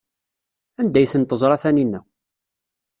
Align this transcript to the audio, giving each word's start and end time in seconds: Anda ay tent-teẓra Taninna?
Anda 0.79 0.97
ay 0.99 1.07
tent-teẓra 1.11 1.57
Taninna? 1.61 1.99